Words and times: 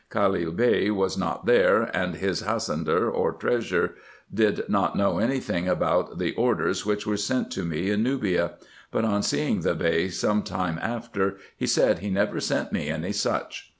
Khalil 0.09 0.51
Bey 0.53 0.89
was 0.89 1.15
not 1.15 1.45
there, 1.45 1.83
and 1.95 2.15
his 2.15 2.39
Has 2.39 2.67
nadar 2.67 3.07
or 3.13 3.31
treasurer 3.33 3.93
did 4.33 4.67
not 4.67 4.95
know 4.95 5.19
any 5.19 5.39
thing 5.39 5.67
about 5.67 6.17
the 6.17 6.33
orders, 6.33 6.87
which 6.87 7.05
were 7.05 7.17
sent 7.17 7.51
to 7.51 7.63
me 7.63 7.91
in 7.91 8.01
Nubia: 8.01 8.53
but 8.89 9.05
on 9.05 9.21
seeing 9.21 9.59
the 9.61 9.75
Bey 9.75 10.07
sometime 10.09 10.79
after, 10.81 11.37
he 11.55 11.67
said 11.67 11.99
he 11.99 12.09
never 12.09 12.39
sent 12.39 12.71
me 12.73 12.89
any 12.89 13.11
such. 13.11 13.69